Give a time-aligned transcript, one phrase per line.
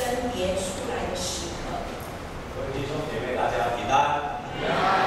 [0.00, 1.68] 分别出来的时刻。
[2.56, 4.40] 各位弟兄姐妹，大家平安。
[4.58, 4.99] 平安。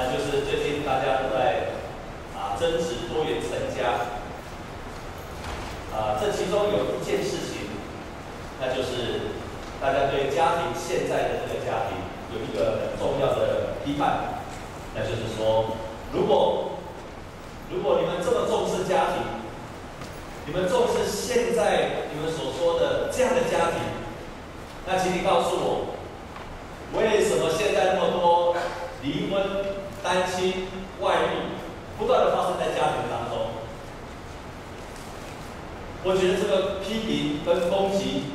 [0.00, 1.76] 那就是最近大家都在
[2.34, 4.16] 啊争执多元成家。
[5.92, 7.68] 啊这其中有一件事情
[8.60, 9.36] 那就是
[9.82, 11.98] 大家对家庭现在的这个家庭
[12.32, 14.40] 有一个很重要的批判
[14.94, 15.76] 那就是说
[16.12, 16.78] 如果
[17.70, 19.22] 如果你们这么重视家庭
[20.46, 23.80] 你们重视现在你们所说的这样的家庭
[24.86, 25.86] 那请你告诉我
[26.94, 28.56] 为什么现在那么多
[29.02, 30.66] 离婚单亲
[31.00, 31.56] 外遇
[31.98, 33.48] 不断的发生在家庭当中。
[36.02, 38.32] 我觉得这个批评跟攻击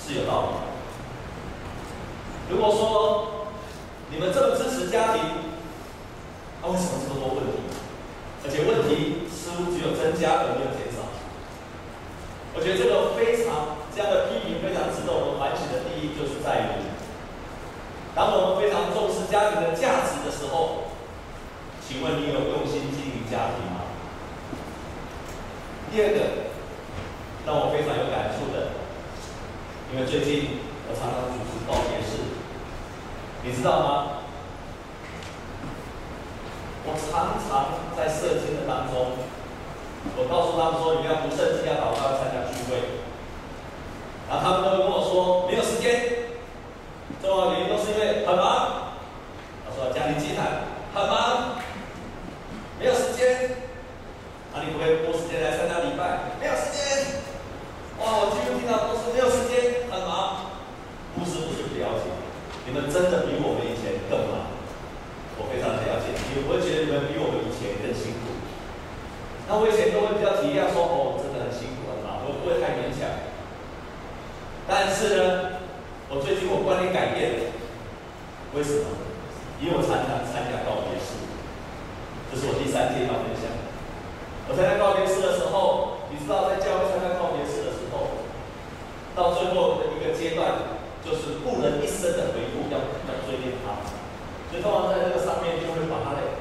[0.00, 0.68] 是有道理的。
[2.50, 3.46] 如果说
[4.10, 5.20] 你们这么支持家庭
[6.62, 7.52] 那为什么这么多问题？
[8.42, 11.04] 而且问题似乎只有增加而没有减少。
[12.56, 16.87] 我觉得这个非常这样的批评非常值得我们反省的第一就是在于
[18.18, 20.90] 当我们非常重视家庭的价值的时候，
[21.78, 23.86] 请问你有用心经营家庭吗？
[25.92, 26.50] 第二个
[27.46, 28.74] 让我非常有感触的，
[29.94, 30.58] 因为最近
[30.90, 32.34] 我常常主持保别室，
[33.44, 34.26] 你知道吗？
[36.90, 39.14] 我常常在社区的当中，
[40.18, 42.98] 我告诉他们说，你要不设计，要搞到参加聚会。
[44.28, 46.17] 然后他们都会跟我说，没有时间。
[47.22, 48.94] 做后的原因都是因为很忙
[49.66, 51.58] 他说家里鸡蛋很忙
[52.78, 53.68] 没有时间。
[54.54, 56.34] 啊你不会拨时间来参加礼拜。
[56.40, 57.20] 没有时间。
[57.98, 60.54] 哇我几乎听到都是没有时间很忙
[61.18, 62.14] 不是不是不要紧
[62.66, 64.54] 你们真的比我们以前更忙
[65.38, 66.14] 我非常了解。
[66.14, 68.38] 你我也觉得你们比我们以前更辛苦。
[69.48, 73.10] 那我以前都会比较体谅说哦真的很辛苦很忙我不会太勉强。
[74.68, 75.47] 但是呢
[76.08, 77.52] 我最近我观念改变了，
[78.56, 78.96] 为什么？
[79.60, 81.20] 因为我常常参加告别式，
[82.32, 83.44] 这是我第三天要分享。
[84.48, 88.24] 我参加告别式的时候，你知道在教会参加告别式的时候，
[89.12, 93.84] 到最后的一个阶段，就是不能一生的回顾，要要追念他，
[94.48, 96.40] 所以通常在这个上面就会把他的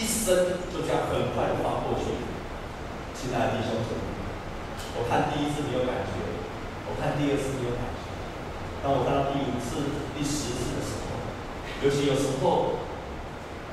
[0.00, 2.16] 一生就这样很快的划过去。
[3.12, 4.08] 亲爱的弟兄姊妹，
[4.96, 6.16] 我看第一次没有感觉，
[6.88, 7.89] 我看第二次没有感觉。
[8.82, 9.76] 当我到第五次、
[10.16, 11.12] 第十次的时候，
[11.84, 12.80] 尤其有时候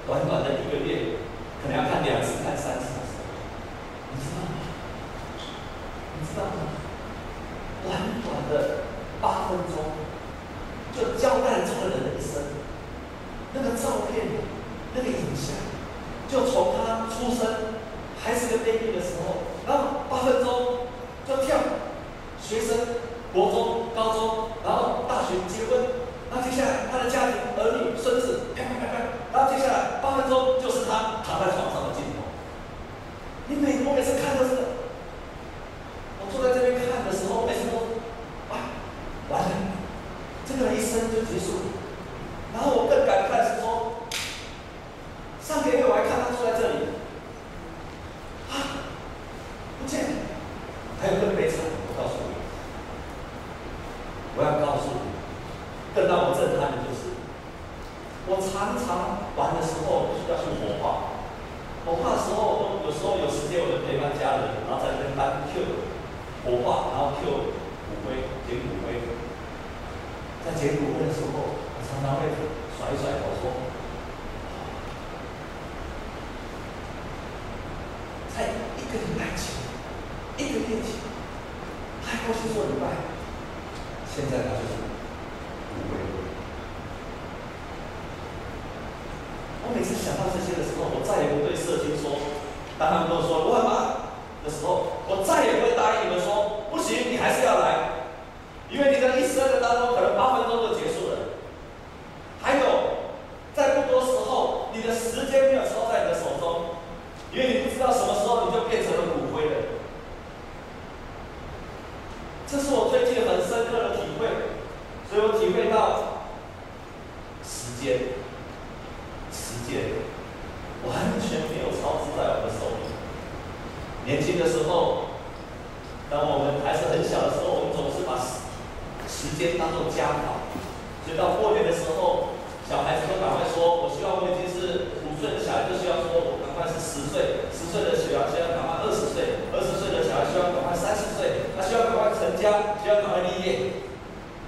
[0.05, 1.15] 短短的一个月，
[1.63, 3.31] 可能要看两次、看三次的时候，
[4.11, 4.59] 你知道吗？
[6.19, 6.75] 你知道吗？
[7.87, 8.83] 短短的
[9.21, 9.95] 八分钟，
[10.91, 12.43] 就交代了这个人的一生。
[13.53, 14.27] 那个照片，
[14.93, 15.55] 那个影像，
[16.27, 17.79] 就从他出生
[18.21, 20.87] 还是个 baby 的时候，然后八分钟
[21.25, 21.55] 就跳
[22.43, 22.77] 学生、
[23.31, 24.46] 国中、高中。
[26.57, 28.49] 接下来他的家庭儿女孙子
[29.31, 32.25] 然后接下来八分钟就是他躺在床上的镜头。
[33.45, 34.41] 你每我每次看到
[70.79, 71.57] 我的时候，
[71.87, 72.27] 常常会
[72.77, 73.49] 甩一甩头说：“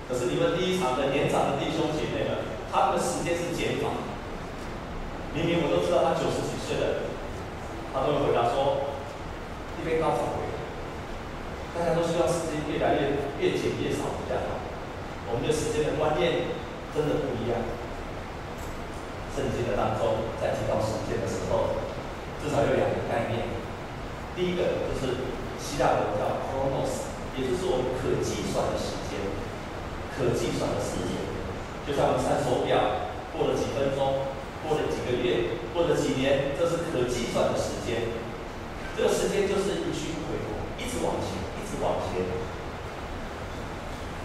[0.10, 2.42] 可是你们第一场的年长的弟兄姐妹们，
[2.74, 3.94] 他们的时间是减法。”
[5.38, 7.06] 明明我都知道他九十几岁了，
[7.94, 8.98] 他都会回答说
[9.78, 10.42] ：“一杯高潮。”
[11.78, 14.58] 大家都希望时间越来越越减越少比较好。
[15.30, 16.50] 我们对时间的观念
[16.90, 17.62] 真的不一样。
[19.38, 21.78] 圣经的当中在提到时间的时候，
[22.42, 23.46] 至少有两个概念。
[24.34, 25.30] 第一个就是
[25.62, 29.22] 希腊文叫 chronos，也就是我们可计算的时间，
[30.20, 31.16] 可计算的时间，
[31.88, 34.36] 就像我们看手表过了几分钟。
[34.60, 38.12] 过了几个月，过了几年，这是可计算的时间。
[38.92, 42.28] 这个时间就是一去不回头，一直往前，一直往前。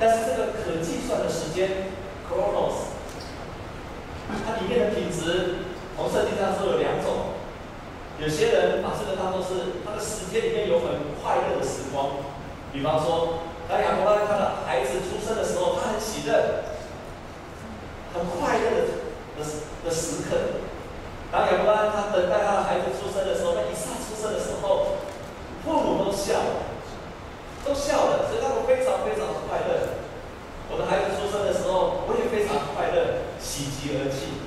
[0.00, 1.94] 但是这个可计算的时间
[2.26, 2.99] （chronos），
[4.44, 7.38] 它里面的品质，从圣经上说有两种。
[8.20, 12.11] 有些人把这个当做是他的时间里面有很快乐的时光，
[12.73, 13.38] 比方说，
[13.69, 16.64] 当亚伯拉罕他的孩子出生的时候，他很喜乐，
[18.12, 19.05] 很快乐的。
[19.34, 19.43] 的
[19.84, 20.62] 的时刻，
[21.32, 24.94] 当亚伯拉罕他等待他的孩子出生的时候，那以撒出生的时候，
[25.64, 26.70] 父母都笑了，
[27.66, 29.99] 都笑了，所以他们非常非常的快乐。
[30.70, 34.38] 我的孩子出生的时候，我也非常快乐，喜极而泣。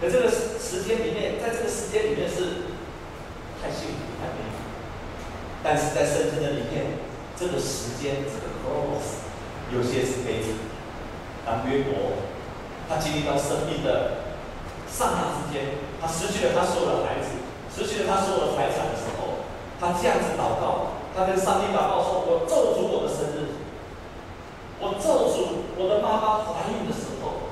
[0.00, 2.72] 在这个时时间里面，在这个时间里面是
[3.60, 4.64] 太幸福太美好。
[5.62, 6.96] 但是在圣经的里面，
[7.36, 9.24] 这个时间这个 chronos
[9.72, 10.52] 有些是悲惨，
[11.46, 12.20] 当约伯。
[12.86, 14.28] 他经历到生命的
[14.92, 17.40] 刹那之间，他失去了他所有的孩子，
[17.72, 19.48] 失去了他所有的财产的时候，
[19.80, 23.56] 他这样子祷告，他跟上帝祷告说：“我咒诅我的生日，
[24.78, 27.48] 我咒诅我的妈妈怀孕的时候，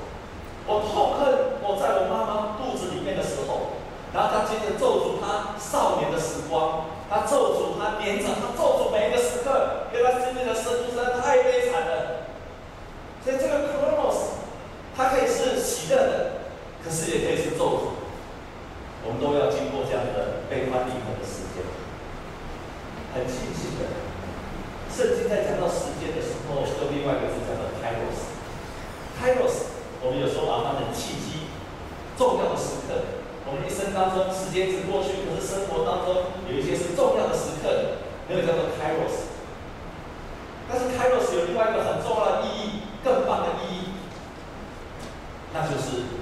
[0.69, 3.81] 我痛恨我在我妈妈肚子里面的时候。”
[4.13, 8.92] 然后他接着咒诅他少年的时光，他咒诅他年长，他咒诅
[9.93, 12.25] 每一个时刻，因为他生命的生出生太悲惨了。
[13.23, 14.41] 所以这个 chronos。
[14.95, 16.45] 它可以是喜乐的，
[16.85, 17.97] 可是也可以是咒诅。
[19.01, 21.65] 我们都要经过这样的悲欢离合的时间。
[23.09, 23.89] 很庆幸的，
[24.93, 28.37] 圣经在讲到时间的时候，用另外一个字叫做 kairos。
[29.17, 29.73] kairos，
[30.05, 31.49] 我们有时候把它的契机、
[32.13, 33.17] 重要的时刻。
[33.49, 37.97] 我们一生当中，时间一直过去，可是生活当中有一些是重要的时刻，
[38.29, 39.32] 那个叫做 kairos。
[41.03, 43.89] 开拓有另外一个很重要的意义，更棒的意义。
[45.51, 46.12] 那就是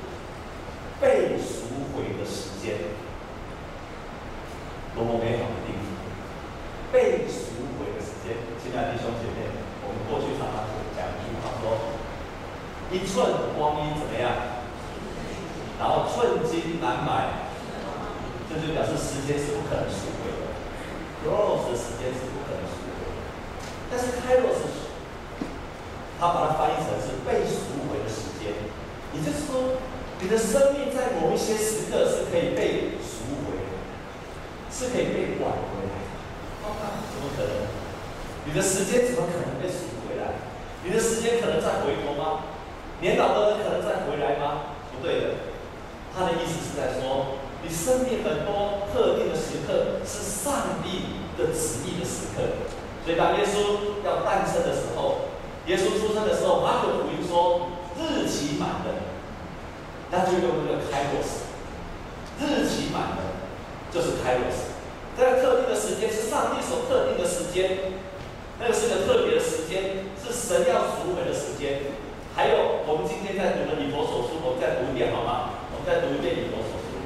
[68.62, 71.98] 那个是个特别的时间，是神要赎回的时间。
[72.38, 75.66] 还有，我们今天在读的以佛所书，我们再读一遍好吗？
[75.74, 77.02] 我们再读一遍以佛所书。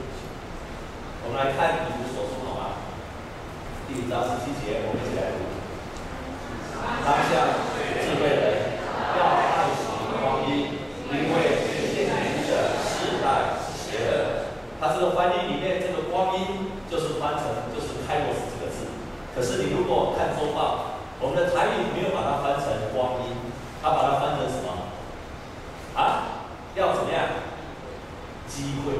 [1.23, 2.83] 我们来看以佛所书好吗？
[3.87, 5.47] 第五章十七节，我们一起来读。
[7.07, 7.63] 当下
[8.03, 8.75] 智慧人
[9.15, 10.75] 要按行光阴，
[11.07, 11.55] 因为
[11.95, 14.43] 现在的时代邪恶。
[14.75, 18.91] 他这个翻译里面这个光阴就是翻成就是开罗斯这个字。
[19.31, 20.84] 可是你如果看周报。
[21.21, 23.35] 我们的台语没有把它翻成光阴，
[23.81, 24.91] 它把它翻成什么？
[25.95, 26.43] 啊？
[26.75, 27.47] 要怎么样？
[28.47, 28.99] 机会。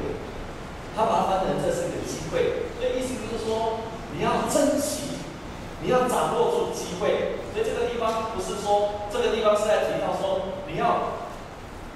[0.96, 3.84] 他把它翻成这是一个机会，所以意思就是说
[4.16, 5.20] 你要珍惜，
[5.82, 7.36] 你要掌握住机会。
[7.52, 11.20] 所以这个地方不是说，这个地方是在提到说你要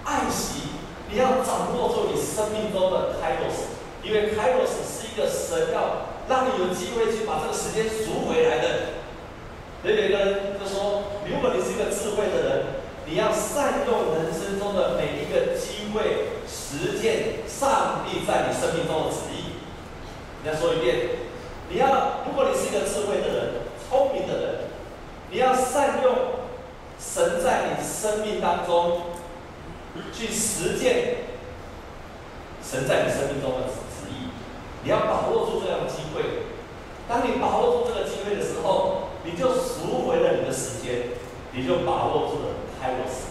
[0.05, 0.69] 爱惜，
[1.09, 3.73] 你要掌握住你生命中的 Kairos，
[4.05, 9.00] 因为 Kairos 是一个神要让你有机会去把这个时间赎回来的。
[9.83, 12.67] 所以有一个人就说，如果你是一个智慧的人，
[13.07, 16.41] 你要善用人生中的每一个机会。
[16.53, 19.59] 实践上帝在你生命中的旨意。
[20.43, 20.97] 你再说一遍，
[21.69, 23.51] 你要，如果你是一个智慧的人、
[23.89, 24.55] 聪明的人，
[25.31, 26.15] 你要善用
[26.99, 29.03] 神在你生命当中
[30.13, 31.17] 去实践
[32.63, 34.31] 神在你生命中的旨意。
[34.85, 36.23] 你要把握住这样的机会。
[37.09, 41.15] 当你把握住这个机会的时候，你就赎回了你的时间，
[41.53, 43.29] 你就把握住了 Kairos。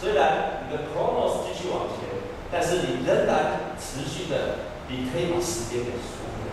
[0.00, 2.10] 虽然你的 Chronos 继续往前。
[2.54, 6.44] 但是你仍然持续的，你可以把时间给赎回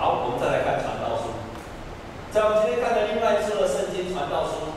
[0.00, 1.36] 好，我们再来看传道书。
[2.32, 4.72] 在我们今天看的另外一册圣经传道书，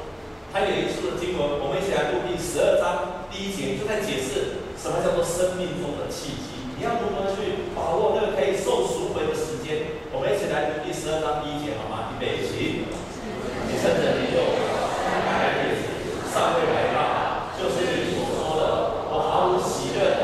[0.51, 6.67] 它有一处的经文，我们一起来读第十二章第一节，就在解释什么叫做生命中的契机。
[6.75, 10.11] 你要如何去把握那个可以受赎回的时间？
[10.11, 12.11] 我们一起来读第十二章第一节，好吗？
[12.11, 12.82] 预备起。
[13.83, 14.39] 趁着你有
[15.27, 15.83] 还来日子
[16.31, 18.63] 尚未来到，就是你所说的，
[19.11, 20.23] 我毫无喜乐的。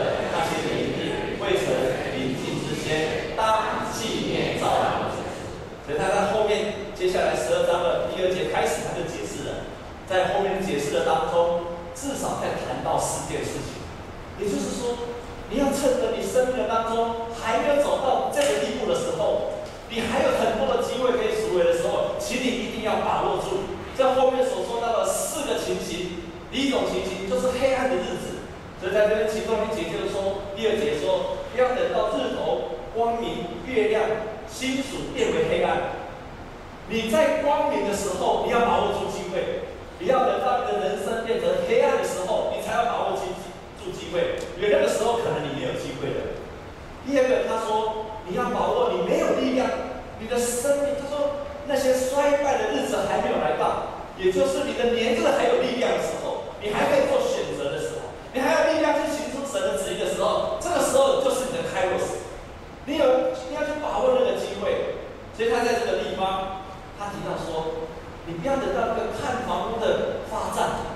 [5.90, 9.66] 所以他在后面，接下来十二章的第二节开始，他就解释了。
[10.06, 13.82] 在后面解释的当中，至少在谈到四件事情。
[14.38, 15.18] 也就是说，
[15.50, 23.74] 你要趁着你生命的当中还没有走到这个地步的时候，你还有很多的机会可以赎回的时候，请你一定要把握住。
[23.98, 26.22] 在后面所说到的四个情形，
[26.54, 28.46] 第一种情形就是黑暗的日子。
[28.78, 34.06] 所以在这边其中一节就是说，第二节说，不要等到日头光明、月亮。
[34.50, 35.94] 星宿变为黑暗，
[36.90, 39.70] 你在光明的时候，你要把握住机会；
[40.02, 43.30] 不要等到你的人生变成黑暗的时候，你才要把握住
[43.78, 46.42] 住机会，因为那个时候可能你没有机会了。
[47.06, 49.70] 第二个，他说你要把握你没有力量，
[50.18, 62.26] 你的生命，他说那些衰败的日子还没有来到，也就是你的年纪还有力量的时候，你还可以做选择的时候，你还有力量去行出神的旨意的时候，这个时候就是你的开路时。
[62.86, 63.06] 你有，
[63.46, 64.98] 你要去把握那个机会，
[65.38, 66.66] 所以他在这个地方，
[66.98, 67.86] 他提到说，
[68.26, 70.90] 你不要等到那个看房屋的发展，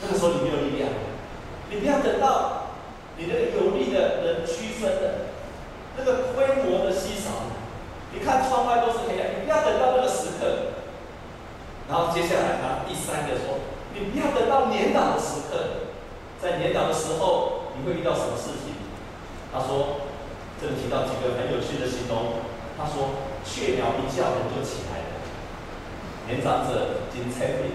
[0.00, 0.86] 那个时候你没有力量；
[1.66, 2.78] 你不要等到
[3.18, 5.34] 你那个有力的人区分的，
[5.98, 7.42] 那个规模的稀少，
[8.14, 10.78] 你看窗外都是黑暗，你不要等到那个时刻。
[11.88, 13.58] 然后接下来他第三个说，
[13.98, 15.90] 你不要等到年老的时刻，
[16.40, 18.78] 在年老的时候你会遇到什么事情？
[19.52, 20.06] 他说。
[20.60, 22.44] 这里提到几个很有趣的形容，
[22.76, 23.16] 他说
[23.48, 25.24] ：“雀鸟一叫，人就起来了。
[26.28, 27.72] 年长者经晨鸣，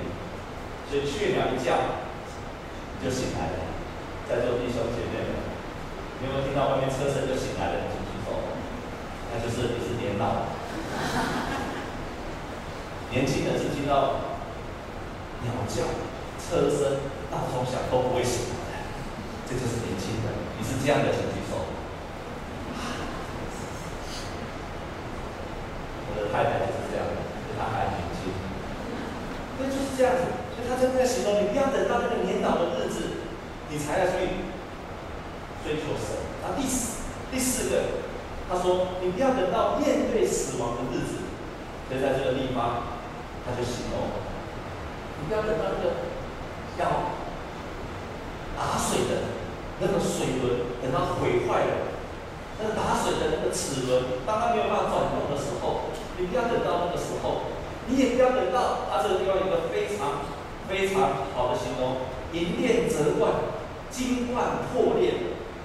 [0.86, 1.98] 所以雀鸟一叫，
[3.01, 3.65] 就醒来了。
[4.29, 5.41] 在座弟兄姐妹们，
[6.22, 7.89] 你有没有听到外面车声就醒来了？
[7.89, 8.38] 你举手，
[9.34, 10.46] 那就是你是年老。
[13.10, 14.38] 年轻人是听到
[15.41, 15.89] 鸟叫、
[16.38, 18.94] 车声、大钟响都不会醒来的，
[19.50, 20.29] 这就是年轻人。
[20.60, 21.65] 你是这样的，请举手。”
[26.36, 27.24] 太太就是这样的，
[27.56, 28.27] 他还年轻，
[29.56, 30.24] 那就是这样子。
[30.51, 33.24] 所以他真的在形容你，不要等到那个年老的日子，
[33.75, 34.48] 你才要去
[35.60, 36.15] 追求神。
[36.39, 38.08] 啊，第四第四个，
[38.48, 41.27] 他说你不要等到面对死亡的日子。
[41.89, 42.88] 所以在这个地方，
[43.44, 44.15] 他就形容，
[45.20, 46.08] 你不要等到那个
[46.79, 47.12] 要
[48.55, 49.36] 打水的
[49.84, 51.91] 那个水轮等到毁坏了，
[52.58, 55.91] 那个打水的那个齿轮，当他没有办法转动的时候。
[56.17, 57.51] 你不要等到那个时候，
[57.88, 60.24] 你也不要等到他这个地方有一个非常
[60.70, 63.34] 非常好的形容：银链折断，
[63.95, 65.13] 金冠破裂，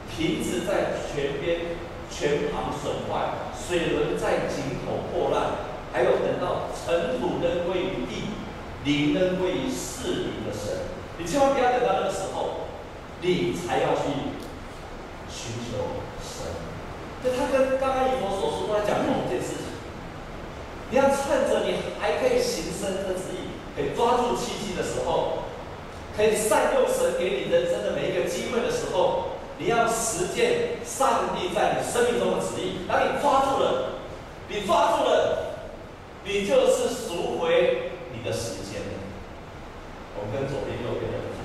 [0.09, 1.75] 瓶子在泉边
[2.09, 8.31] 泉旁损坏，水轮在井口破烂，还有等到尘土仍归于地，
[8.85, 10.79] 灵仍归于赐灵的神。
[11.19, 12.69] 你千万不要等到那个时候，
[13.21, 14.15] 你才要去
[15.29, 16.47] 寻求神。
[17.25, 19.67] 就他跟刚刚以佛所说都在讲同一件事情。
[20.91, 25.40] 你要趁着你还可以行身的旨意，可以抓住契机的时候，
[26.17, 32.85] 可以善用神给你人生的每一个机会的时候，你要实践上帝在你生命中的旨意。
[32.89, 34.01] 当你抓住了，
[34.49, 35.55] 你抓住了，
[36.25, 38.83] 你就是赎回你的时间。
[40.17, 41.41] 我们跟左边、右边的人说，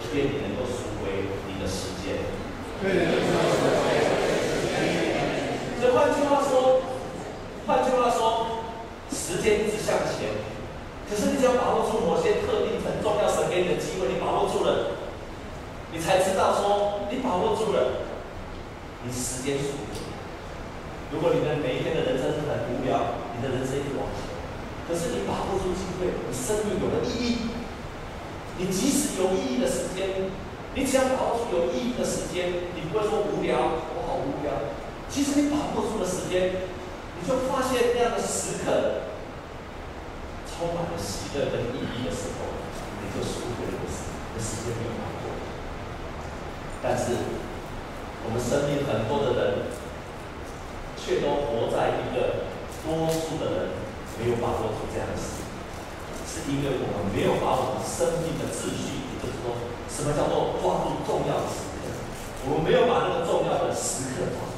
[0.00, 2.24] 这边你能够赎回你的时间。
[2.80, 3.20] 对对对。
[5.80, 6.82] 所以换句话说，
[7.66, 8.64] 换句话说，
[9.10, 10.51] 时间一直向前。
[11.12, 14.96] 可是你只要把握住某些特定很重要神给你的机会，你把握住了，
[15.92, 18.08] 你才知道说你把握住了，
[19.04, 20.00] 你时间属于你。
[21.12, 24.24] 如果你的每一天的人生是很无聊，你的人生一直往前，
[24.88, 27.52] 可是你把握住机会，你生命有了意义。
[28.56, 30.32] 你即使有意义的时间，
[30.72, 33.60] 你只要把握住有意义的时间，你不会说无聊，
[33.92, 34.72] 我好无聊。
[35.12, 36.72] 其实你把握住的时间，
[37.20, 39.11] 你就发现那样的时刻。
[40.62, 42.46] 充满了喜乐跟意义的时候，
[43.02, 45.34] 你就舒服了时，的时间没有把握。
[46.78, 47.18] 但是，
[48.22, 49.74] 我们生命很多的人，
[50.94, 52.46] 却都活在一个
[52.86, 53.82] 多数的人
[54.22, 55.42] 没有把握住这样的事，
[56.30, 59.58] 是因为我们没有把我们生命的秩序，也就是说，
[59.90, 61.90] 什么叫做抓住重要的时刻？
[62.46, 64.54] 我们没有把那个重要的时刻抓住。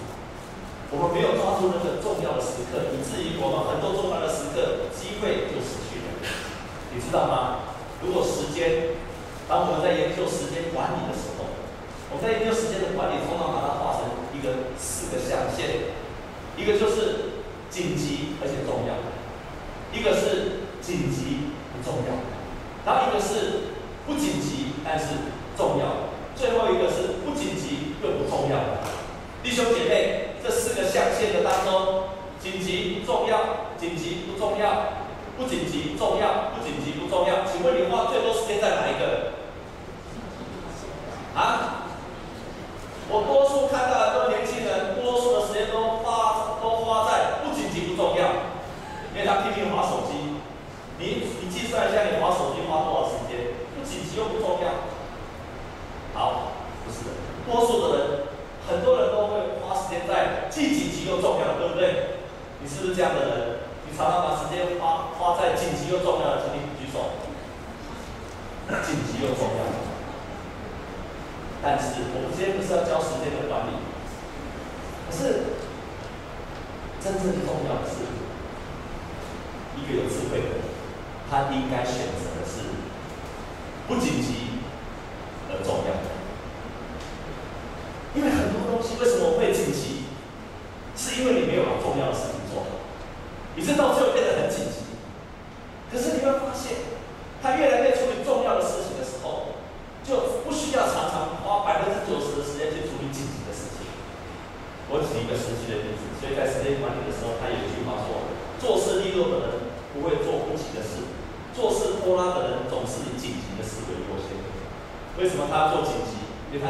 [0.92, 5.83] 我们没有抓住那个重要的时刻，以至于我们很多重要的时刻机会就失去了。
[6.94, 7.74] 你知道吗？
[8.00, 8.94] 如果时间，
[9.48, 11.50] 当我们在研究时间管理的时候，
[12.10, 15.90] 我们在研究时间的管理，通常把它画成一个四个象限，
[16.56, 18.94] 一个就是紧急而且重要，
[19.90, 22.14] 一个是紧急不重要，
[22.86, 23.74] 然后一个是
[24.06, 28.58] 不紧急但是重要，最后一个是不紧急又不重要。
[29.42, 30.20] 弟兄姐妹。
[30.44, 32.04] 这四个象限的当中，
[32.38, 35.03] 紧急重要，紧急不重要，
[35.36, 37.44] 不紧急重要，不紧急不重要。
[37.44, 39.32] 请问你花最多时间在哪一个？
[41.34, 41.82] 啊？
[43.10, 48.54] 我多数看到很多年轻人，多数的时间都花都花在不紧急不重要，
[49.12, 50.40] 因为他拼命划手机。
[50.96, 53.52] 你你计算一下，你划手机花多少时间？
[53.76, 54.88] 不紧急又不重要。
[56.14, 56.54] 好，
[56.86, 57.10] 不是的，
[57.50, 58.06] 多数的人。
[58.66, 62.22] 很多人都会花时间在既紧急又重要，对不对？
[62.62, 63.53] 你是不是这样的人？
[63.96, 67.22] 常常把时间花花在紧急又重要的，事情举手。
[68.82, 69.60] 紧急又重要，
[71.62, 73.76] 但是我们今天不是要教时间的管理，
[75.04, 75.60] 可是
[76.98, 78.08] 真正重要的是，
[79.76, 80.64] 一个有智慧的人，
[81.30, 82.72] 他应该选择的是
[83.86, 84.64] 不紧急
[85.52, 86.08] 而重要的。
[88.16, 90.08] 因为很多东西为什么会紧急？
[90.96, 92.80] 是因为你没有把重要的事情做好，
[93.56, 94.96] 你这到最后变得很紧急。
[95.92, 96.96] 可是你会发现，
[97.42, 99.58] 他越来越处理重要的事情的时候，
[100.06, 103.90] 就不需要常常花百分之九十的时间去处理紧急的事情。
[104.86, 108.30] 我举一个实际的例子，所以在时间管理的时候，他有一句话说：
[108.62, 111.10] 做事利落的人不会做不急的事，
[111.50, 114.38] 做事拖拉的人总是以紧急的事为优先。
[115.18, 116.22] 为什么他要做紧急？
[116.54, 116.62] 因为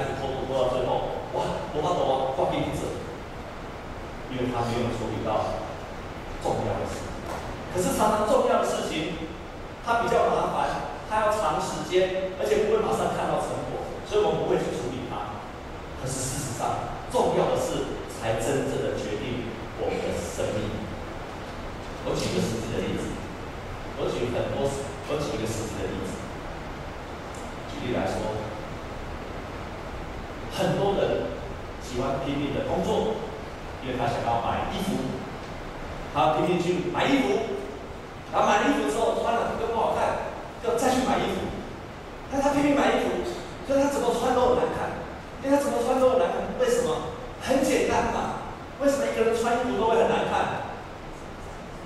[0.44, 1.24] 他是拖到最后。
[1.34, 3.00] 哇，多巴多啊，挂壁子，
[4.30, 5.58] 因为他没有处理到
[6.42, 7.00] 重要的事。
[7.74, 9.18] 可是常常重要的事情，
[9.84, 15.42] 它比较麻烦，它要长时间，而且不会马上看到成果，所以我们不会去处理它。
[15.98, 20.70] 可是事实上，重要的事才真正的决定我们的生命。
[22.06, 23.10] 我举个实际的例子，
[23.98, 26.14] 我举很多，我举一个实际的例子。
[27.74, 28.43] 举例来说。
[30.56, 31.34] 很多人
[31.82, 33.18] 喜欢拼命的工作，
[33.82, 34.94] 因为他想要买衣服，
[36.14, 37.58] 他拼命去买衣服，
[38.32, 40.30] 然后买了衣服之后穿了又不好看，
[40.62, 41.50] 就再去买衣服。
[42.30, 43.26] 但他拼命买衣服，
[43.66, 45.02] 所以他怎么穿都很难看，
[45.42, 46.38] 因为他怎么穿都很难看。
[46.58, 47.14] 为什么？
[47.42, 48.46] 很简单嘛。
[48.80, 50.66] 为什么一个人穿衣服都会很难看？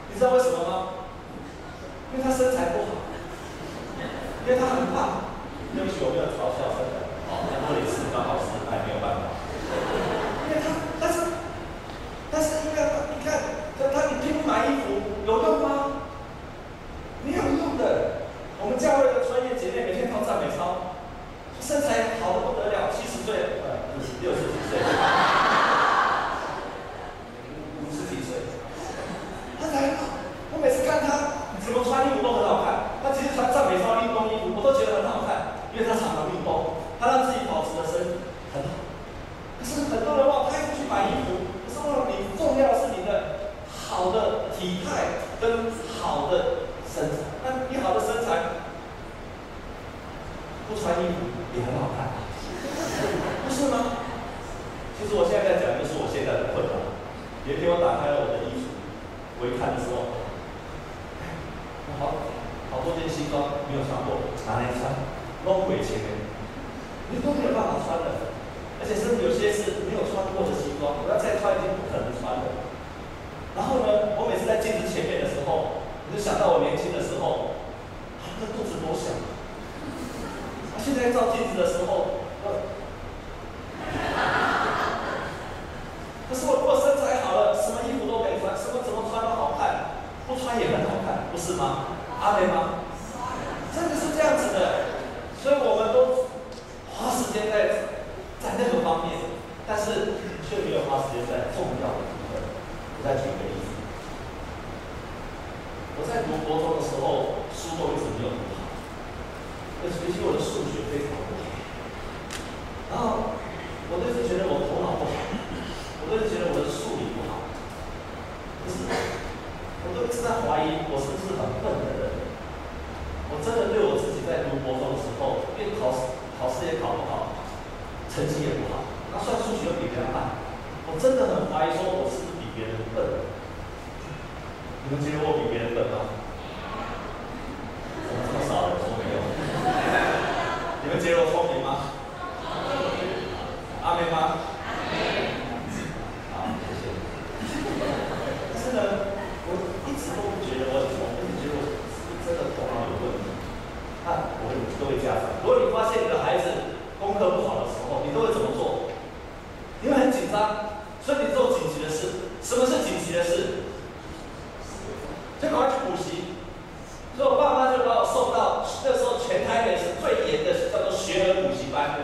[0.09, 0.71] 你知道为什么吗？
[2.13, 2.97] 因为他身材不好，
[4.47, 5.29] 因为他 很胖。
[5.77, 7.05] 对不起，我没有嘲笑身材。
[7.29, 9.37] 哦，那这里是刚好是，那也没有办法。
[10.49, 11.21] 因为他，但是，
[12.33, 12.81] 但是因为
[13.13, 13.37] 你看，
[13.77, 16.03] 他他你拼命买衣服有用吗？
[17.25, 18.27] 没有用的。
[18.61, 20.99] 我们教会的专业姐妹每天跳赞美操，
[21.61, 22.38] 身材好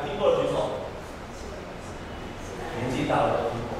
[0.04, 0.56] 听过的举手。
[2.76, 3.72] 年纪大了听过。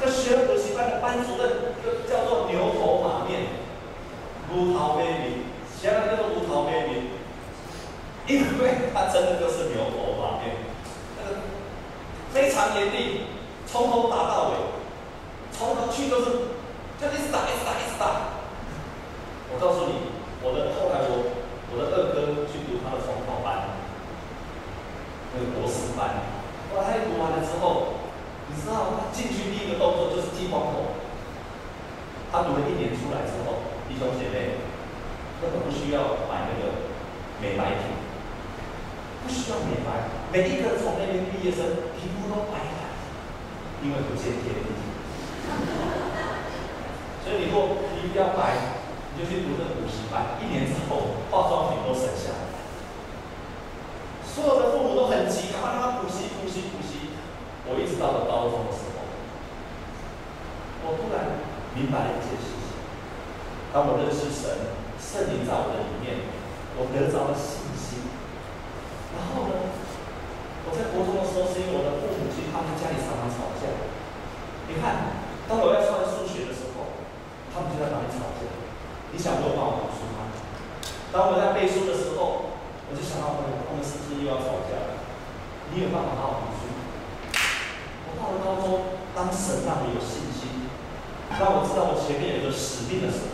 [0.00, 3.32] 这个学补习班的班主任就叫做牛头马面，
[4.52, 5.24] 乌桃妹妹，
[5.80, 6.90] 学了叫做乌桃妹妹？
[8.26, 10.56] 因为他真的就是牛头马面，
[11.16, 11.36] 那个
[12.32, 13.26] 非常严厉，
[13.66, 14.33] 从头打到。
[66.94, 68.06] 得着了信心。
[69.12, 69.74] 然后呢，
[70.64, 73.66] 我在国中的时候，是因为我的父母亲他们家里常常吵架。
[74.70, 75.18] 你看，
[75.50, 76.94] 当我要算数学的时候，
[77.52, 78.46] 他们就在哪里吵架？
[79.10, 80.30] 你想我帮我读书吗？
[81.10, 85.02] 当我在背书的时候，我就想到我们他们是不是又要吵架了？
[85.74, 86.70] 你有办法帮我读书？
[88.06, 90.70] 我到了高中，当神让我有信心，
[91.34, 93.33] 当我知道我前面有个使命的时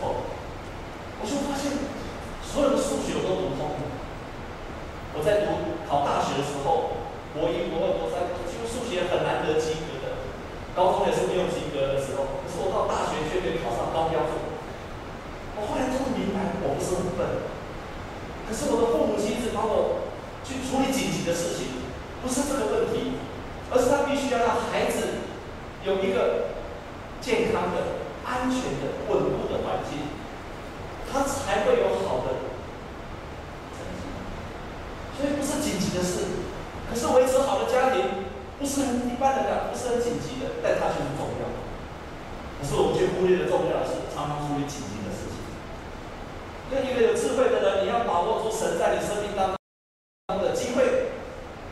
[46.71, 51.11] 那一个有智慧的人，你要把握住神在你生命当中的机会，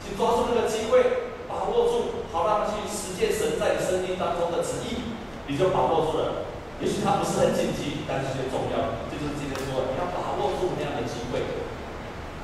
[0.04, 5.16] 请抓住这个机会，把握住，好让他去实践神在你生命当中的旨意，
[5.48, 6.52] 你就把握住了。
[6.84, 9.00] 也许他不是很紧急，但是就重要。
[9.08, 11.48] 这就是今天说，你要把握住那样的机会。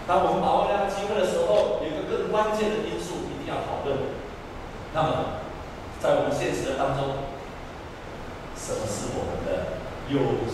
[0.07, 4.15] 当我们把握那样的机会的时候，有一个更关键的因素一定要讨论。
[4.95, 5.43] 那么，
[5.99, 7.35] 在我们现实的当中，
[8.55, 9.75] 什么是我们的
[10.07, 10.44] 优？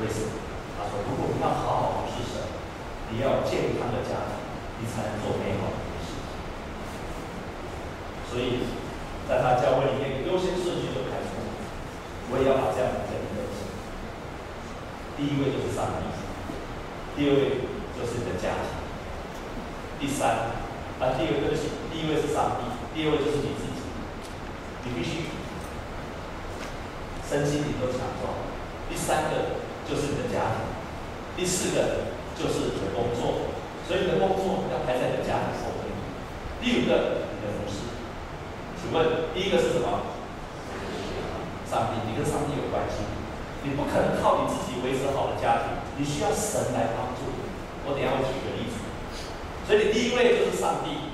[0.00, 0.30] 为什么？
[0.78, 2.40] 他说：如果你要好好服侍神，
[3.10, 4.40] 你要健康的家庭，
[4.80, 6.18] 你才能做美好的事情。
[8.26, 8.66] 所以，
[9.28, 11.30] 在他教会里面，优先顺序就开始。”
[12.32, 13.68] 我也要把这样的人认识。
[15.14, 16.08] 第一位就是上帝，
[17.14, 17.60] 第二位
[17.92, 18.72] 就是你的家庭，
[20.00, 20.56] 第三
[20.98, 22.64] 啊，第二个就是第一位是上帝，
[22.96, 23.84] 第二位就是你自己，
[24.88, 25.28] 你必须
[27.28, 28.32] 身心灵都强壮。
[28.88, 30.64] 第三个就是你的家庭，
[31.36, 33.52] 第四个就是你的工作，
[33.86, 35.92] 所以你的工作要排在你的家庭后面。
[36.60, 37.92] 第五个你的服侍，
[38.80, 40.16] 请问第一个是什么？
[41.68, 43.04] 上帝，你跟上帝有关系，
[43.64, 47.44] 你不可能靠你自己维持好的家庭，你需要神来帮助你。
[47.84, 48.80] 我等下会举个例子。
[49.66, 51.12] 所以你第一位就是上帝，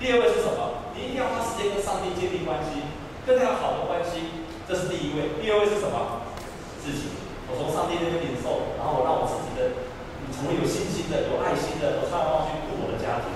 [0.00, 0.90] 第二位是什么？
[0.96, 2.82] 你一定要花时间跟上帝建立关系，
[3.26, 5.38] 跟他有好的关系，这是第一位。
[5.42, 6.26] 第二位是什么？
[6.82, 7.10] 自己，
[7.48, 9.78] 我从上帝那边领受，然后我让我自己的，
[10.22, 13.30] 你成为有信心的、有爱心的，我想要去顾我的家庭。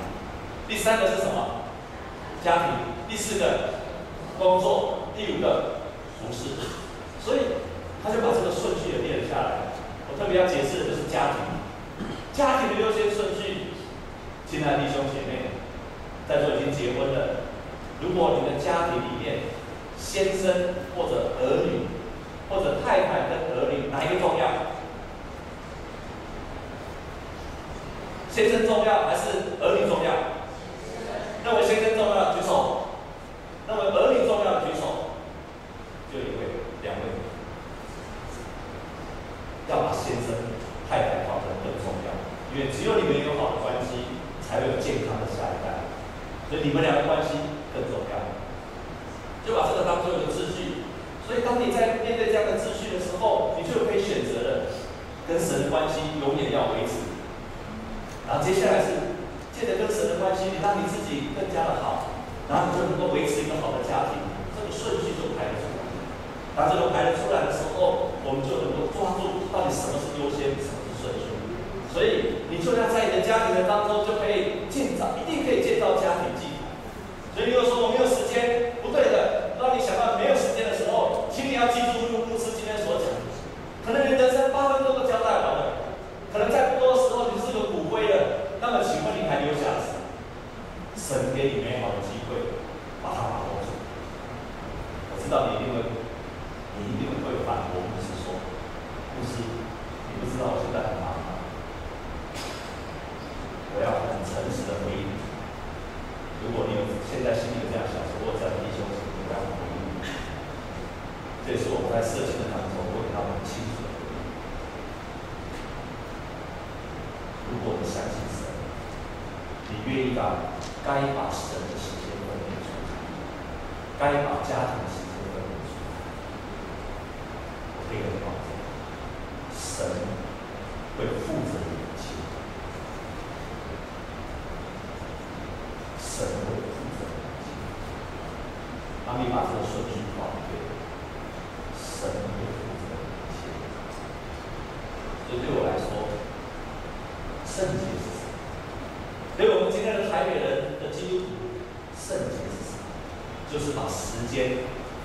[0.66, 1.68] 第三个是什么？
[2.44, 2.94] 家庭。
[3.09, 3.81] 第四个
[4.38, 5.11] 工作。
[5.16, 5.81] 第五个。
[6.20, 6.53] 不是，
[7.25, 7.57] 所以
[8.05, 9.73] 他就把这个顺序也列了下来。
[10.12, 11.40] 我特别要解释的就是家庭，
[12.37, 13.73] 家庭的优先顺序。
[14.44, 15.49] 亲爱的弟兄姐妹，
[16.29, 17.40] 在座已经结婚了，
[18.05, 19.49] 如果你的家庭里面，
[19.96, 21.80] 先生或者儿女，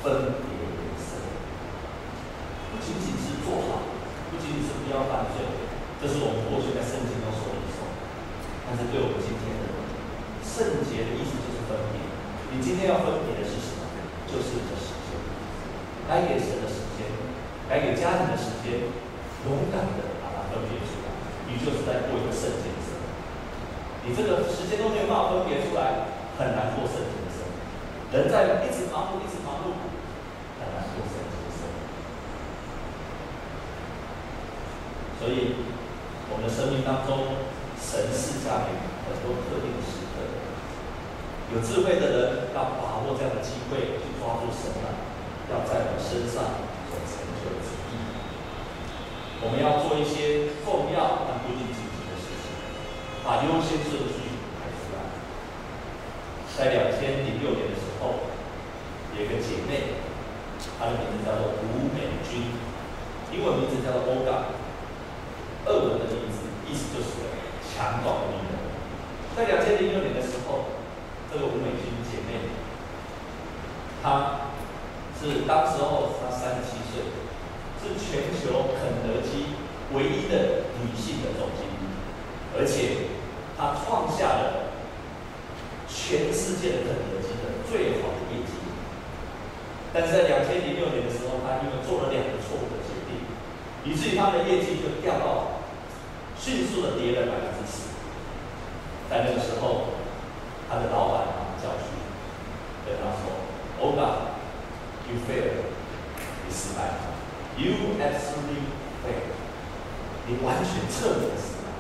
[0.05, 1.17] 分别人生。
[2.69, 3.89] 不仅仅是做好，
[4.29, 5.41] 不仅仅是不要犯罪，
[5.97, 7.89] 这是我们过去在圣经中所领受。
[8.69, 9.65] 但是对我们今天的
[10.45, 11.97] 圣洁的意思就是分别。
[12.53, 13.89] 你今天要分别的是什么？
[14.29, 15.17] 就是你的时间，
[16.05, 17.09] 该给神的时间，
[17.65, 18.85] 该给家庭的时间，
[19.49, 21.09] 勇敢的把它分别出来。
[21.49, 22.93] 你就是在过一个圣洁的生。
[24.05, 26.05] 你这个时间都没有办法分别出来，
[26.37, 27.41] 很难过圣洁的生。
[28.13, 29.73] 人在一直忙碌，一直忙碌，
[30.61, 31.35] 很难过圣洁。
[35.25, 35.57] 所以，
[36.29, 37.33] 我们的生命当中，
[37.81, 38.77] 神赐下给
[39.09, 40.21] 很多特定的时刻，
[41.49, 45.01] 有智慧的人要把握这样的机会，去抓住神啊，
[45.49, 46.61] 要在我们身上
[46.93, 47.97] 所成就的旨意。
[49.41, 52.53] 我们要做一些重要但不一定紧急的事情，
[53.25, 54.29] 把优先顺序
[54.61, 55.09] 排出来。
[56.53, 58.29] 在两千零六年的时候，
[59.17, 59.97] 有一个姐妹，
[60.77, 62.53] 她的名字叫做吴美君，
[63.33, 64.54] 英文名字叫做 Oga
[65.65, 67.25] 俄文的名字意思就是
[67.65, 68.53] 强壮的女人。
[69.35, 70.65] 在两千零六年的时候，
[71.31, 72.53] 这个吴美君姐妹，
[74.01, 74.53] 她
[75.19, 77.09] 是当时候她三十七岁，
[77.81, 79.57] 是全球肯德基
[79.93, 81.89] 唯一的女性的总经理，
[82.57, 83.09] 而且
[83.57, 84.71] 她创下了
[85.89, 88.53] 全世界的肯德基的最好的业绩。
[89.91, 93.25] 但是在两千零六年的时候，她因为做了两个错误的决定，
[93.83, 95.54] 以至于她的业绩就掉到
[96.45, 97.89] 迅速的跌了百分之十。
[99.09, 99.97] 在那个时候，
[100.69, 101.89] 他的老板把他叫去，
[102.85, 103.33] 跟他说
[103.81, 104.37] ：“Oga,
[105.09, 105.73] you failed，
[106.45, 107.17] 你失败了
[107.57, 108.69] ，you absolutely
[109.01, 109.33] failed，
[110.27, 111.73] 你完全彻底的失败。”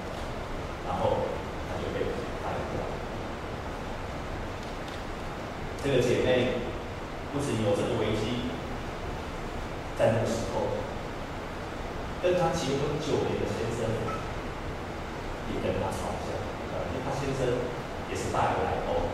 [0.89, 1.29] 然后
[1.69, 2.05] 他就被
[2.41, 2.81] 开掉。
[5.83, 6.57] 这个姐妹
[7.33, 8.49] 不仅有这个危机，
[9.97, 10.73] 在那个时候，
[12.21, 13.89] 跟她结婚九年的先生
[15.49, 16.33] 也跟她吵架。
[17.05, 17.61] 他先生
[18.09, 19.13] 也是大有来头，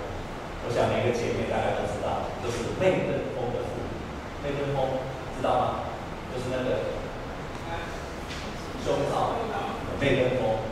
[0.63, 3.91] 我想每个姐妹大家都知道，就是媚登峰的妇女。
[4.39, 4.95] 媚登峰
[5.35, 5.91] 知道吗？
[6.31, 6.95] 就是那个
[8.79, 9.35] 胸罩，
[9.99, 10.63] 媚登峰。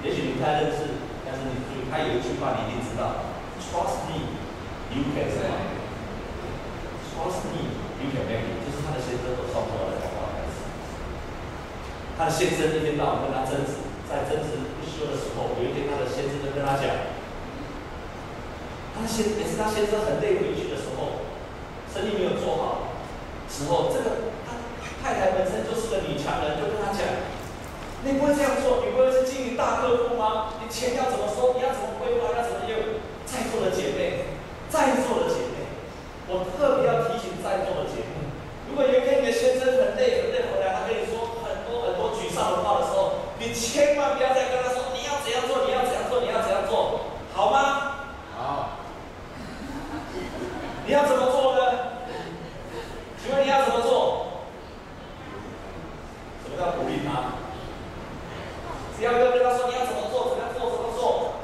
[0.00, 3.28] 也许你不太认识，但是你注意，他有一句话你一定知道
[3.60, 4.40] ：Trust me,
[5.24, 5.80] you can make it.
[7.14, 7.60] Trust me,
[8.00, 8.56] you can make it.
[8.64, 10.68] 就是他的先生所创造的广告台词。
[12.16, 14.72] 他的先生一天到晚跟他争执，在争执。
[14.78, 16.86] 不休的时候，有一天他的先生就跟他讲，
[18.94, 21.26] 他先也是他先生很累回去的时候，
[21.90, 22.94] 生意没有做好
[23.50, 24.54] 时候，这个他
[25.02, 27.02] 太太本身就是个女强人，就跟他讲，
[28.06, 30.54] 你不会这样做，你不会是经营大客户吗？
[30.62, 31.58] 你钱要怎么收？
[31.58, 32.30] 你要怎么规划？
[32.38, 33.02] 要怎么用？
[33.26, 34.30] 在座的姐妹，
[34.70, 35.66] 在座的姐妹，
[36.30, 38.30] 我特别要提醒在座的姐妹，
[38.70, 44.84] 如果有一天你的先生很累很累回来，他跟你说很多很多沮丧的话的时候，你千万不要再跟他说。
[45.24, 45.64] 怎样做？
[45.64, 46.20] 你要怎样做？
[46.20, 47.00] 你要怎样做？
[47.32, 47.56] 好吗？
[48.36, 48.76] 好。
[50.84, 52.04] 你要怎么做呢？
[53.16, 54.44] 请问你要怎么做？
[56.44, 57.40] 什么叫鼓励他？
[58.98, 61.40] 只要跟跟他说你要怎么做，怎么做，怎么做。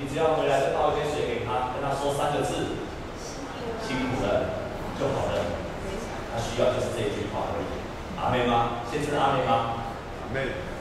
[0.00, 2.80] 你只要回来再倒一杯水给他，跟他说三个字：
[3.86, 4.56] 辛苦了
[4.98, 5.44] 就好了。
[6.32, 7.68] 他需要就是这一句话而已。
[8.16, 8.80] 阿妹吗？
[8.90, 9.76] 先生阿妹吗？
[10.24, 10.72] 阿妹。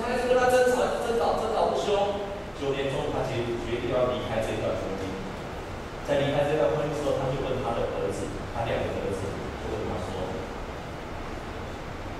[0.00, 1.38] 他一直跟他争吵，争吵，
[1.98, 2.30] 中。
[2.58, 3.30] 九年中，他决
[3.66, 5.02] 决定要离开这段婚姻。
[6.06, 9.22] 在离开这段婚姻之后，他就问他的儿子，他两个儿子，
[9.62, 10.26] 就跟他说：“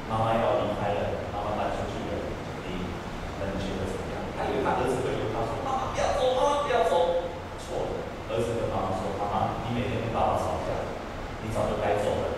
[0.06, 2.22] 妈妈要离开了，妈妈搬出去了，
[2.70, 2.86] 你
[3.42, 7.26] 们觉得怎么样？”他以为他儿子会留他说：“妈妈不要走，妈妈不要走。”
[7.58, 7.98] 错了，
[8.30, 10.86] 儿子跟妈妈说：“妈妈，你每天跟爸爸吵架，
[11.42, 12.30] 你早就该走了。”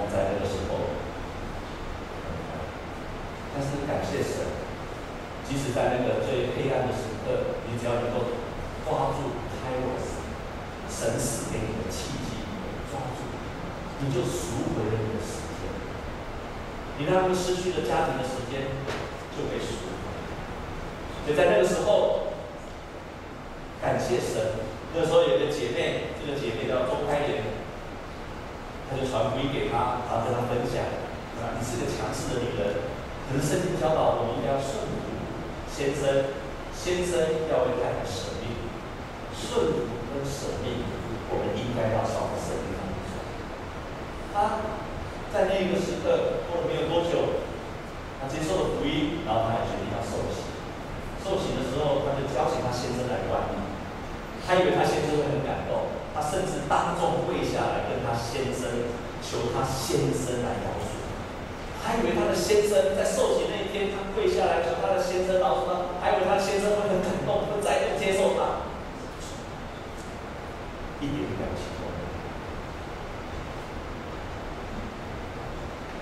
[0.00, 0.96] 我在那个时候。
[3.52, 4.46] 但是感谢神，
[5.48, 8.36] 即使在那个最黑暗的时刻，你只要能够
[8.84, 9.32] 抓住
[9.64, 10.20] Kairos
[10.92, 12.44] 神赐给你的契机，
[12.92, 13.24] 抓住，
[14.04, 15.72] 你就赎回了你的时间。
[16.98, 18.76] 你让他们失去了家庭的时间，
[19.32, 19.96] 就被赎回。
[21.24, 22.34] 所以在那个时候，
[23.80, 24.68] 感谢神。
[24.92, 27.40] 那时候有个姐妹，这个姐妹叫周开莲，
[28.88, 30.84] 她就传福音给她，然后跟她分享，
[31.40, 32.84] 啊，你是个强势的女人。
[33.28, 35.07] 可是圣经教导我们应该要顺服
[35.78, 36.34] 先生，
[36.74, 38.50] 先生要为太太舍命，
[39.30, 40.82] 顺服跟舍命，
[41.30, 43.14] 我们应该要照着圣经来做。
[44.34, 44.74] 他
[45.30, 47.46] 在那一个时刻过了没有多久，
[48.18, 50.50] 他接受了福音，然后他决定要受洗。
[51.22, 53.62] 受洗的时候，他就邀请他先生来观礼。
[54.42, 58.90] 他以为他先生会很感动，他甚至当众跪下来跟他先生
[59.22, 60.98] 求他先生来饶恕。
[61.86, 68.68] 还以为他的先生在受洗那天，他跪下来求他的先生饶恕他，还有他先生会很感动，会再度接受他，
[71.00, 72.10] 一点表情都没有。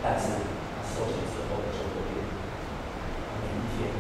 [0.03, 0.39] 但是
[0.75, 2.25] 他受洗之后的九个月，
[3.27, 3.91] 他每一天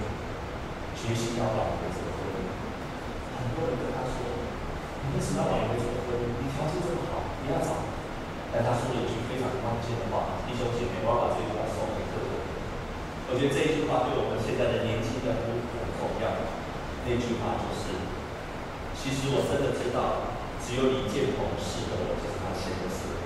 [0.94, 2.46] 决心要挽回这个婚姻。
[3.36, 4.22] 很多人跟他说
[5.04, 6.24] ：“你为什么要挽回这个婚姻？
[6.40, 7.84] 你条件这么好，不要找。”
[8.54, 12.40] 但他说了一句非常关键的话：“弟兄姐妹，我要把这句话送给各位。
[13.26, 16.30] 我觉得这一句话对我们现在的年轻人很重要。
[17.02, 17.90] 那句话就是：
[18.94, 20.30] 其实我真的知道，
[20.62, 23.18] 只有李建宏适合我，就是他写的诗。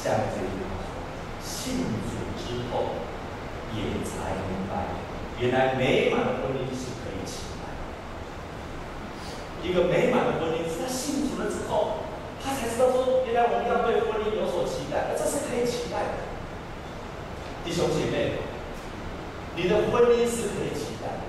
[0.00, 1.04] 下面这句话说：
[1.44, 3.04] 信主之后，
[3.76, 4.96] 也才明白，
[5.38, 7.86] 原来美满的婚姻是可以期待的。
[9.62, 12.02] 一个美满的婚姻是他幸福了之后。
[12.44, 16.28] 他才知道说，原来我们要对婚姻有所期待，而这是可以期待的。
[17.64, 18.36] 弟兄姐妹，
[19.56, 21.24] 你的婚姻是可以期待的，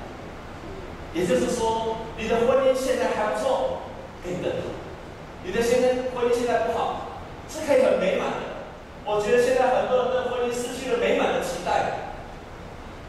[1.16, 3.88] 也就是说，你的婚姻现在还不错，
[4.22, 4.76] 可以更好；
[5.46, 8.68] 你的现在婚姻现在不好，是可以很美满的。
[9.06, 12.05] 我觉得现在很多人对婚姻失去了美满的期待，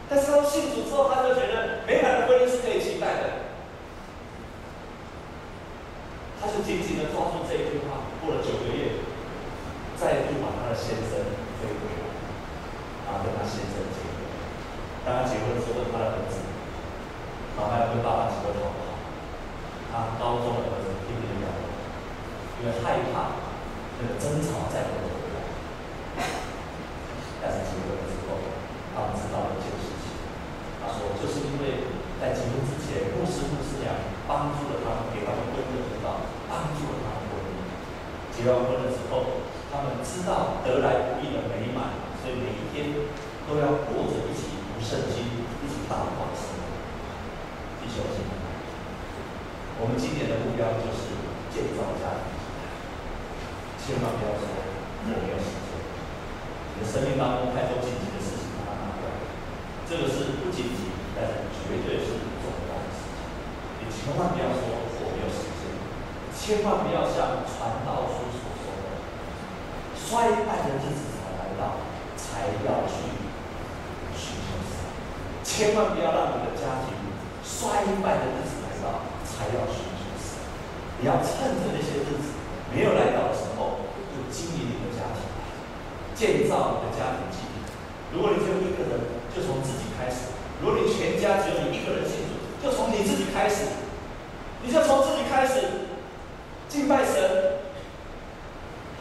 [0.09, 3.23] 但是他信主之后，他就觉得美满的婚姻是可以期待的。
[6.39, 9.01] 他就紧紧的抓住这一句话，过了九个月，
[9.97, 11.17] 再度把他的先生
[11.59, 12.05] 追回来，
[13.03, 14.21] 然后跟他先生结婚。
[15.01, 16.39] 当他结婚的时候，问他的儿子，
[17.57, 18.95] 然后还要跟爸爸结婚好不好？
[19.91, 21.59] 他高中的儿子拼命的摇头，
[22.61, 23.41] 因为害怕
[23.97, 25.09] 那个争吵再回来。
[27.41, 28.37] 但是结婚了之后，
[28.93, 30.21] 他们知道了一件事情，
[30.79, 31.89] 他说就是因为
[32.21, 33.97] 在结婚之前，牧师牧师娘
[34.29, 36.29] 帮助了他们，给他们婚姻的指导。
[36.47, 37.59] 帮助了他们婚姻，
[38.31, 43.03] 结完婚了之后，他们知道得来不易的美满，所以每一天
[43.43, 46.71] 都要过着一起读圣经、一起祷告的生活。
[47.83, 48.31] 弟兄姐妹，
[49.83, 51.19] 我们今年的目标就是
[51.51, 52.31] 建造家庭，
[53.75, 55.83] 千万不要说我没有时间。
[56.79, 59.05] 你的生命当中太多紧急的事情，把它拿掉。
[59.85, 63.21] 这个是不紧急，但是绝对是重要的事情。
[63.77, 65.77] 你千万不要说我没有时间。
[66.33, 68.97] 千万不要像传道书所说的，
[69.93, 71.85] 衰败的日子才来到，
[72.17, 73.13] 才要去
[74.17, 74.89] 寻求神。
[75.45, 76.97] 千万不要让你的家庭
[77.45, 80.41] 衰败的日子来到，才要寻求神。
[80.97, 82.33] 你要趁着那些日子
[82.73, 84.96] 没有来到的时候，就经营你的，
[86.17, 87.61] 建造你的家庭基地。
[88.11, 88.99] 如果你只有一个人，
[89.29, 92.33] 就从自己开始；如果你全家只有你一个人信主，
[92.65, 93.85] 就从你自己开始。
[94.65, 95.85] 你就从自己开始。
[96.67, 97.15] 敬拜神，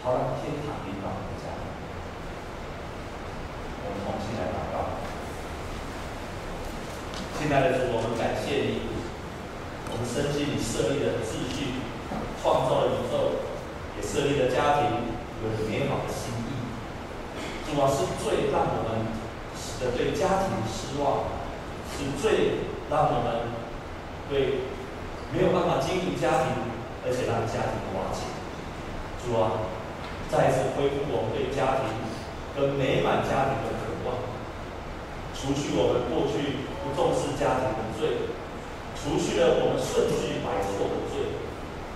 [0.00, 1.50] 好让天堂临到你的家。
[3.82, 5.02] 我们同心来祷告。
[7.36, 8.86] 亲爱的主，我们感谢你，
[9.90, 11.82] 我们深信你设立的秩序，
[12.40, 13.42] 创造了宇宙，
[13.98, 15.10] 也设立了家庭，
[15.42, 16.70] 有着美好的心意。
[17.66, 19.10] 主要是最让我们
[19.58, 21.26] 使得对家庭失望，
[21.90, 23.50] 是最让我们
[24.30, 24.70] 对
[25.34, 26.78] 没有办法经营家庭。
[27.08, 28.26] 而且让家庭瓦解，
[29.22, 29.70] 主啊，
[30.28, 31.90] 再一次恢复我们对家庭
[32.54, 34.22] 跟美满家庭的渴望，
[35.34, 38.30] 除去我们过去不重视家庭的罪，
[38.94, 41.42] 除去了我们顺序摆错的罪，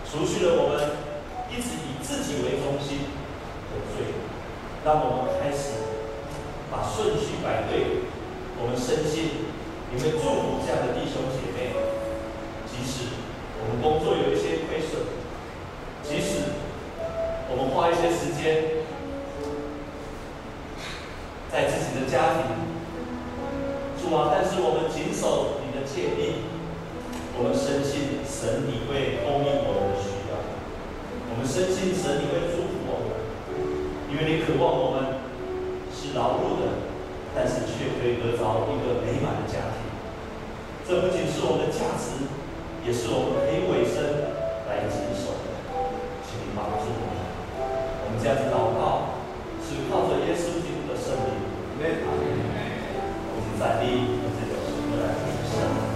[0.03, 1.07] 除去了我们
[1.47, 3.14] 一直以自己为中心
[3.70, 4.11] 的罪，
[4.82, 5.86] 让我们开始
[6.66, 8.11] 把顺序摆对。
[8.59, 9.47] 我们深信，
[9.95, 11.78] 你会祝福这样的弟兄姐妹，
[12.66, 13.22] 即使。
[13.62, 15.07] 我们工作有一些亏损，
[16.03, 16.59] 即使
[17.49, 18.80] 我们花一些时间
[21.51, 22.46] 在自己的家庭，
[23.98, 26.46] 主啊，但是我们谨守你的诫命，
[27.34, 30.38] 我们深信神你会供应我们的需要，
[31.30, 33.18] 我们深信神你会祝福我们，
[34.09, 35.18] 因为你渴望我们
[35.90, 36.86] 是劳碌的，
[37.34, 39.82] 但是却可以得着一个美满的家庭，
[40.86, 42.30] 这不仅是我们的价值。
[42.80, 44.01] 也是我们可以委身
[44.64, 45.53] 来接受的，
[46.24, 47.20] 请你帮助我们。
[47.61, 49.20] 我们这样子祷告，
[49.61, 50.49] 是靠着耶稣。
[51.81, 55.89] 对吧我们在利一和这个社来说是